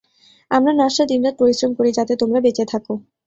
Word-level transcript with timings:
আমরা 0.51 0.71
নার্সরা 0.73 1.05
দিনরাত 1.11 1.35
পরিশ্রম 1.41 1.71
করি 1.77 1.89
যাতে 1.97 2.13
তোমরা 2.21 2.39
বেঁচে 2.45 2.65
থাকো। 2.71 2.93